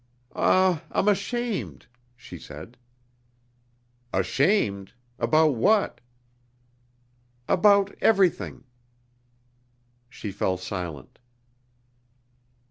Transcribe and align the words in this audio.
"Ah, 0.35 0.81
I'm 0.89 1.07
ashamed," 1.07 1.85
she 2.17 2.39
said.... 2.39 2.75
"Ashamed? 4.11 4.93
About 5.19 5.51
what?" 5.53 6.01
"About 7.47 7.93
everything." 8.01 8.63
She 10.09 10.31
fell 10.31 10.57
silent. 10.57 11.19